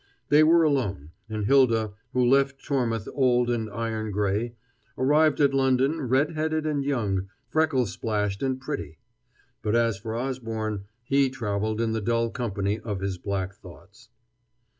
[0.29, 4.55] They were alone, and Hylda, who left Tormouth old and iron gray,
[4.97, 8.97] arrived at London red headed and young, freckle splashed and pretty.
[9.61, 14.09] But as for Osborne, he traveled in the dull company of his black thoughts.